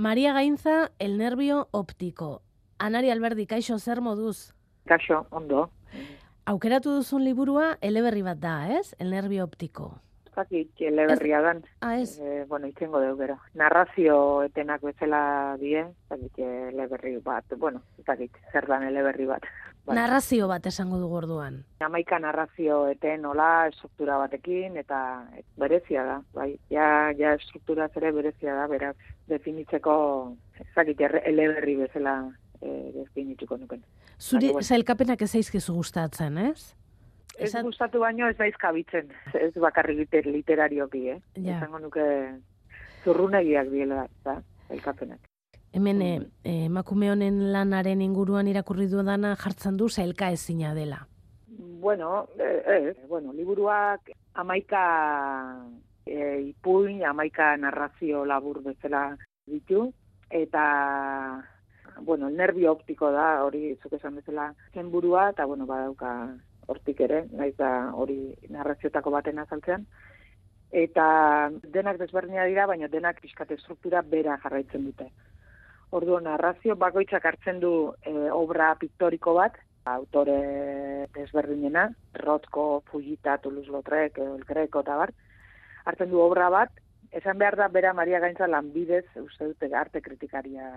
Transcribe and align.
Maria 0.00 0.32
Gaintza, 0.32 0.92
el 1.00 1.18
nervio 1.18 1.66
óptico. 1.72 2.40
Anari 2.78 3.10
Alberdi, 3.10 3.48
kaixo 3.50 3.80
zer 3.80 4.00
moduz? 4.00 4.54
Kaixo, 4.86 5.24
ondo. 5.34 5.72
Aukeratu 6.46 6.92
duzun 6.94 7.24
liburua 7.26 7.72
eleberri 7.82 8.22
bat 8.22 8.38
da, 8.38 8.52
ez? 8.78 8.94
El 9.00 9.10
nervio 9.10 9.42
óptico. 9.42 9.88
Zakit, 10.38 10.70
eleberria 10.86 11.40
dan. 11.42 11.64
Ah, 11.82 11.96
ez? 11.98 12.20
E, 12.22 12.44
bueno, 12.46 12.68
itzengo 12.70 13.00
dugu 13.02 13.24
gero. 13.24 13.36
Narrazio 13.58 14.18
etenak 14.46 14.84
bezala 14.86 15.56
die, 15.58 15.82
zakit, 16.06 16.38
eleberri 16.38 17.16
bat. 17.24 17.56
Bueno, 17.58 17.82
zakit, 18.06 18.38
zer 18.52 18.68
dan 18.70 18.86
eleberri 18.86 19.26
bat. 19.26 19.48
Bai. 19.88 19.96
Narrazio 19.98 20.46
bat 20.46 20.66
esango 20.70 21.00
dugu 21.02 21.18
orduan. 21.24 21.58
Amaika 21.82 22.20
narrazio 22.22 22.84
eten 22.92 23.26
nola 23.26 23.66
estruktura 23.72 24.20
batekin, 24.22 24.76
eta 24.78 25.00
berezia 25.58 26.04
da. 26.06 26.18
Bai, 26.38 26.52
ja, 26.70 27.10
ja 27.18 27.34
estruktura 27.34 27.88
zere 27.88 28.12
berezia 28.14 28.54
da, 28.54 28.68
beraz, 28.70 28.94
definitzeko, 29.26 29.94
zakit, 30.74 31.02
eleberri 31.24 31.80
bezala 31.82 32.20
e, 32.62 32.92
definituko 32.94 33.58
nuken. 33.58 33.82
Zuri 34.18 34.52
bueno. 34.52 34.62
zailkapenak 34.62 35.22
ez 35.26 35.34
aizkizu 35.34 35.74
gustatzen, 35.80 36.38
ez? 36.46 36.76
Ez 37.38 37.52
Esat... 37.52 37.64
gustatu 37.64 38.00
baino 38.02 38.26
ez 38.28 38.36
daiz 38.36 38.56
kabitzen, 38.58 39.12
ez 39.38 39.52
bakarri 39.62 39.94
liter, 39.94 40.26
literarioki, 40.26 41.04
eh? 41.14 41.18
Ja. 41.36 41.56
Esango 41.56 41.78
nuke 41.78 42.04
zurrunegiak 43.04 43.70
biela, 43.70 44.06
da, 44.26 44.40
zailkapenak. 44.66 45.20
Hemen, 45.72 46.02
eh, 46.02 46.18
emakume 46.66 47.12
honen 47.12 47.52
lanaren 47.52 48.02
inguruan 48.02 48.48
irakurri 48.50 48.88
du 48.90 49.04
dana 49.06 49.36
jartzen 49.36 49.76
du 49.76 49.88
zailka 49.88 50.32
ezina 50.34 50.74
dela. 50.74 51.04
Bueno, 51.80 52.28
eh, 52.38 52.62
eh, 52.66 53.06
bueno, 53.08 53.32
liburuak 53.32 54.10
amaika 54.34 54.82
eh, 56.06 56.40
ipuin, 56.48 57.04
amaika 57.04 57.56
narrazio 57.56 58.24
labur 58.24 58.62
bezala 58.64 59.16
ditu, 59.46 59.92
eta 60.30 60.64
bueno, 62.00 62.28
el 62.28 62.36
nervio 62.36 62.72
optiko 62.72 63.12
da, 63.12 63.44
hori 63.44 63.76
zuk 63.82 63.92
esan 63.92 64.16
bezala 64.18 64.54
zen 64.74 64.90
burua, 64.90 65.30
eta 65.30 65.46
bueno, 65.46 65.66
badauka 65.66 66.12
hortik 66.68 67.00
ere, 67.00 67.24
naiz 67.32 67.54
da 67.56 67.70
hori 67.96 68.18
narraziotako 68.52 69.12
baten 69.14 69.40
azaltzean. 69.42 69.86
Eta 70.68 71.06
denak 71.64 71.96
desberdina 72.00 72.44
dira, 72.44 72.66
baina 72.68 72.90
denak 72.92 73.22
pixkate 73.24 73.56
struktura 73.62 74.02
bera 74.04 74.36
jarraitzen 74.42 74.84
dute. 74.84 75.08
Ordu 75.96 76.18
narrazio 76.20 76.76
bakoitzak 76.76 77.24
hartzen 77.24 77.62
du 77.62 77.72
e, 78.04 78.12
obra 78.36 78.74
piktoriko 78.80 79.32
bat, 79.38 79.56
autore 79.88 81.08
desberdinena, 81.14 81.86
Rotko, 82.20 82.82
Fujita, 82.90 83.38
Toulouse-Lautrec, 83.38 84.18
El 84.20 84.44
Greco 84.44 84.84
eta 84.84 84.98
bar, 85.00 85.14
hartzen 85.88 86.12
du 86.12 86.20
obra 86.20 86.50
bat, 86.52 86.84
esan 87.16 87.38
behar 87.40 87.56
da 87.56 87.70
bera 87.72 87.94
Maria 87.96 88.20
Gaintza 88.20 88.46
lanbidez, 88.46 89.06
uste 89.16 89.48
dute 89.48 89.72
arte 89.72 90.02
kritikaria 90.04 90.68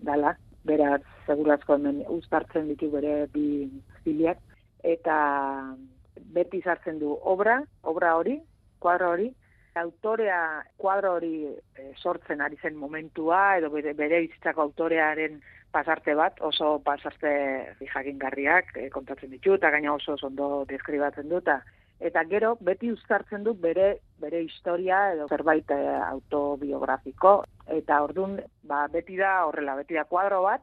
dala, 0.00 0.38
beraz, 0.64 1.02
segurazko 1.26 1.76
hemen 1.76 2.02
ustartzen 2.08 2.70
ditu 2.72 2.88
bere 2.90 3.26
bi 3.34 3.68
filiak, 4.04 4.40
eta 4.86 5.16
beti 6.36 6.62
sartzen 6.62 7.00
du 7.00 7.16
obra, 7.34 7.58
obra 7.82 8.14
hori, 8.16 8.38
kuadro 8.78 9.10
hori, 9.14 9.28
autorea 9.76 10.40
kuadro 10.80 11.16
hori 11.18 11.34
e, 11.46 11.90
sortzen 11.96 12.40
ari 12.40 12.56
zen 12.62 12.76
momentua, 12.80 13.58
edo 13.58 13.70
bere, 13.74 13.92
bere 13.98 14.22
bizitzako 14.24 14.62
autorearen 14.68 15.40
pasarte 15.74 16.14
bat, 16.16 16.38
oso 16.40 16.78
pasarte 16.84 17.32
jakin 17.92 18.18
garriak 18.18 18.72
e, 18.76 18.88
kontatzen 18.94 19.34
ditu, 19.34 19.56
eta 19.58 19.70
gaina 19.74 19.92
oso 19.92 20.16
ondo 20.22 20.64
deskribatzen 20.70 21.28
du, 21.28 21.42
eta 21.98 22.22
gero 22.30 22.54
beti 22.60 22.92
uztartzen 22.92 23.44
du 23.44 23.54
bere 23.54 23.98
bere 24.20 24.42
historia 24.44 25.12
edo 25.12 25.28
zerbait 25.28 25.70
e, 25.70 25.80
autobiografiko. 26.12 27.42
Eta 27.66 28.02
ordun 28.04 28.38
ba 28.62 28.86
beti 28.92 29.16
da 29.16 29.44
horrela 29.48 29.74
beti 29.76 29.98
da 29.98 30.04
kuadro 30.04 30.42
bat 30.46 30.62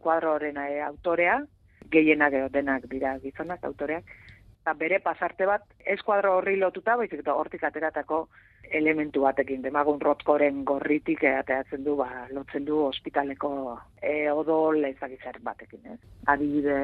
kuadro 0.00 0.34
horren 0.34 0.56
autorea 0.86 1.42
gehienak 1.94 2.38
edo 2.40 2.48
denak 2.52 2.88
dira 2.90 3.16
gizonak 3.22 3.64
autoreak 3.64 4.10
eta 4.64 4.72
bere 4.80 4.98
pasarte 5.04 5.44
bat 5.44 5.64
ez 5.84 6.00
kuadro 6.02 6.38
horri 6.38 6.56
lotuta 6.56 6.96
baizik 6.96 7.20
eta 7.20 7.34
hortik 7.36 7.64
ateratako 7.68 8.20
elementu 8.78 9.20
batekin. 9.20 9.60
Demagun 9.62 10.00
rotkoren 10.00 10.62
gorritik 10.64 11.24
ateatzen 11.28 11.84
du 11.84 11.96
ba 11.98 12.08
lotzen 12.32 12.64
du 12.64 12.78
ospitaleko 12.86 13.50
e, 14.00 14.30
odol 14.32 14.86
ezagizer 14.88 15.36
batekin 15.44 15.92
ez? 15.92 15.98
Adibide 16.32 16.78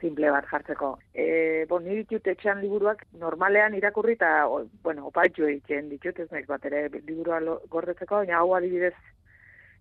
simple 0.00 0.30
bat 0.30 0.46
jartzeko. 0.46 0.92
E, 1.12 1.66
bon, 1.66 1.82
nire 1.82 2.04
ditut 2.04 2.30
etxean 2.30 2.62
liburuak 2.62 3.02
normalean 3.18 3.74
irakurri 3.74 4.14
eta, 4.14 4.30
bueno, 4.84 5.08
opaitu 5.10 5.48
egiten 5.48 5.88
ditut, 5.90 6.20
ez 6.22 6.30
naiz 6.30 6.46
bat 6.46 6.64
ere 6.70 6.86
liburua 7.00 7.40
gordetzeko, 7.66 8.22
baina 8.22 8.38
hau 8.38 8.54
adibidez 8.54 8.94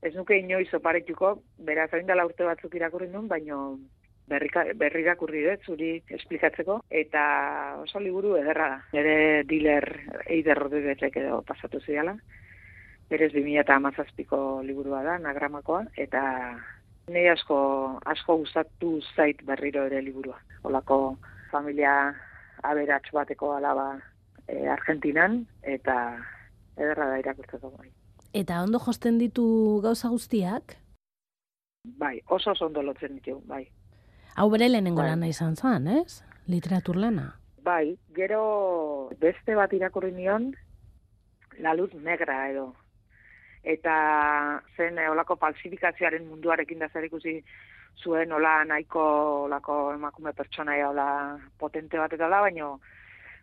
ez 0.01 0.13
nuke 0.15 0.37
inoiz 0.37 0.69
oparetuko, 0.73 1.35
beraz 1.69 1.91
hain 1.93 2.09
urte 2.25 2.49
batzuk 2.49 2.73
irakurri 2.75 3.07
nun, 3.13 3.27
baino 3.27 3.77
berri, 4.27 4.49
berri 4.75 5.03
irakurri 5.03 5.43
dut, 5.47 5.65
zuri 5.65 5.91
esplikatzeko, 6.19 6.81
eta 6.89 7.23
oso 7.81 7.99
liburu 8.03 8.35
ederra 8.39 8.69
da. 8.75 8.79
Nere 8.93 9.43
diler 9.49 9.87
eider 10.25 10.59
rodedetek 10.59 11.21
edo 11.23 11.41
pasatu 11.47 11.81
zidala. 11.85 12.17
Berez 13.09 13.31
2000 13.33 13.61
eta 13.63 13.77
amazazpiko 13.79 14.61
liburua 14.67 15.03
da, 15.05 15.19
nagramakoa, 15.23 15.85
eta 15.95 16.23
Ni 17.07 17.23
asko 17.31 17.57
asko 18.03 18.35
gustatu 18.41 18.97
zait 19.15 19.39
berriro 19.47 19.85
ere 19.87 20.01
liburua. 20.03 20.41
Olako 20.67 21.15
familia 21.51 21.93
aberats 22.67 23.13
bateko 23.15 23.53
alaba 23.55 23.93
e, 24.43 24.67
Argentinan 24.67 25.45
eta 25.63 25.95
ederra 26.75 27.07
da 27.13 27.21
irakurtzeko 27.21 27.71
bai. 27.77 27.87
Eta 28.35 28.59
ondo 28.65 28.81
josten 28.83 29.21
ditu 29.23 29.47
gauza 29.85 30.11
guztiak? 30.11 30.75
Bai, 31.95 32.19
oso 32.27 32.51
ondo 32.65 32.83
lotzen 32.83 33.15
ditu, 33.15 33.39
bai. 33.47 33.63
Hau 34.37 34.49
bere 34.53 34.69
lehenengo 34.69 35.01
bai. 35.01 35.09
lana 35.09 35.27
izan 35.27 35.55
zan, 35.55 35.87
ez? 35.87 36.21
Literatur 36.47 36.95
lana. 36.95 37.31
Bai, 37.65 37.97
gero 38.15 39.09
beste 39.19 39.55
bat 39.57 39.71
irakurri 39.73 40.11
nion, 40.13 40.51
la 41.59 41.73
luz 41.73 41.89
negra 42.05 42.43
edo, 42.51 42.67
eta 43.63 43.95
zen 44.77 44.99
eh, 45.01 45.09
olako 45.09 45.35
falsifikazioaren 45.41 46.27
munduarekin 46.29 46.79
da 46.79 46.89
zer 46.93 47.07
ikusi 47.09 47.41
zuen 47.97 48.31
ola 48.31 48.61
nahiko 48.69 49.03
olako 49.47 49.79
emakume 49.95 50.33
pertsonaia 50.37 50.91
ola 50.91 51.07
potente 51.57 51.97
bat 51.97 52.13
eta 52.13 52.29
baino 52.29 52.77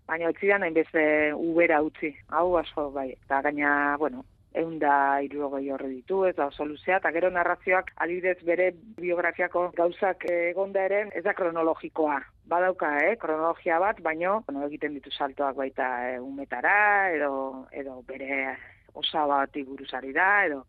baina 0.06 0.30
etzi 0.30 0.48
da 0.48 0.58
nahin 0.58 0.74
beste 0.74 1.32
ubera 1.34 1.82
utzi, 1.82 2.12
hau 2.28 2.56
asko 2.60 2.90
bai, 2.90 3.10
eta 3.10 3.40
gaina, 3.42 3.96
bueno, 3.98 4.24
egun 4.54 4.78
da 4.78 5.20
irurogei 5.26 5.66
horre 5.74 5.88
ditu, 5.90 6.22
ez 6.28 6.34
da 6.36 6.46
oso 6.46 6.64
luzea, 6.64 7.00
eta 7.00 7.10
gero 7.16 7.30
narrazioak 7.34 7.90
adibidez 8.04 8.38
bere 8.46 8.70
biografiako 9.00 9.66
gauzak 9.76 10.24
egonda 10.30 10.84
ere, 10.86 11.00
ez 11.14 11.24
da 11.26 11.34
kronologikoa. 11.34 12.20
Badauka, 12.46 12.92
eh, 13.02 13.16
kronologia 13.20 13.80
bat, 13.82 14.00
baino, 14.04 14.42
bueno, 14.46 14.62
egiten 14.68 14.94
ditu 14.94 15.10
saltoak 15.10 15.56
baita 15.58 15.88
eh, 16.12 16.20
umetara, 16.20 16.76
edo, 17.16 17.32
edo 17.72 18.00
bere 18.06 18.56
osa 18.94 19.26
bat 19.26 19.56
iguruzari 19.56 20.12
da, 20.14 20.28
edo 20.46 20.64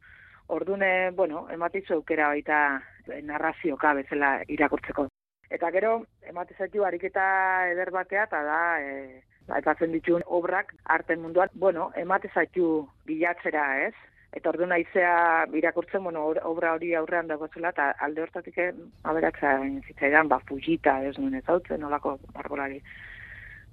ordune, 0.48 1.12
bueno, 1.12 1.46
ematizu 1.54 2.00
aukera 2.00 2.32
baita 2.34 2.82
narrazioka 3.24 3.94
bezala 3.94 4.40
irakurtzeko. 4.50 5.08
Eta 5.50 5.70
gero, 5.72 6.00
ematizaitu 6.26 6.84
ariketa 6.84 7.26
eder 7.70 7.92
batea, 7.94 8.26
eta 8.26 8.42
da, 8.44 8.62
e, 8.82 9.22
aipatzen 9.48 9.92
dituen 9.94 10.24
obrak 10.26 10.74
arte 10.86 11.16
munduan, 11.16 11.50
bueno, 11.54 11.92
ematizaitu 11.96 12.88
bilatzera, 13.06 13.66
ez? 13.88 13.94
Eta 14.36 14.50
ordu 14.52 14.66
naizea 14.68 15.46
irakurtzen, 15.56 16.04
bueno, 16.04 16.26
obra 16.44 16.74
hori 16.76 16.94
aurrean 16.94 17.28
dago 17.28 17.48
zela, 17.54 17.72
eta 17.72 17.92
alde 18.04 18.26
hortatik 18.26 18.58
aberatza 19.04 19.60
zitzaidan, 19.88 20.28
ba, 20.28 20.42
fujita, 20.50 20.98
ez 21.04 21.18
nuen 21.18 21.36
ez 21.40 21.46
hau 21.48 21.62
zen, 21.68 21.84
olako 21.84 22.18
barbolari 22.34 22.82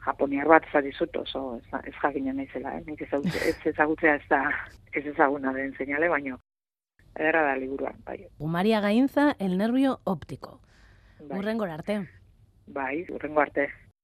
japoniar 0.05 0.49
bat 0.51 0.65
zadizut 0.73 1.17
oso 1.17 1.43
ez, 1.57 1.83
ez 1.87 1.95
jakinen 2.03 2.37
naizela, 2.37 2.77
eh? 2.79 2.83
nik 2.87 3.03
ez 3.03 3.11
ezagutzea 3.73 4.17
ez 4.19 4.25
da 4.31 4.43
ez 4.93 5.05
ezaguna 5.07 5.53
den 5.53 5.75
seinale, 5.79 6.09
baino 6.09 6.39
edera 7.15 7.43
da 7.47 7.57
liburua, 7.57 7.93
bai. 8.07 8.27
Umaria 8.39 8.81
Gainza, 8.81 9.37
el 9.39 9.59
nervio 9.59 10.01
óptico. 10.05 10.61
Bai. 11.21 11.39
Urrengo 11.39 11.65
arte. 11.65 12.01
Bai, 12.67 13.05
urrengo 13.11 13.41
arte. 13.41 13.69